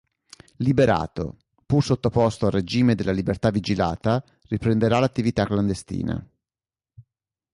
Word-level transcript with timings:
Liberato, 0.55 1.37
pur 1.63 1.83
sottoposto 1.83 2.47
al 2.47 2.53
regime 2.53 2.95
della 2.95 3.11
libertà 3.11 3.51
vigilata 3.51 4.23
riprenderà 4.47 4.97
l'attività 4.97 5.45
clandestina. 5.45 6.27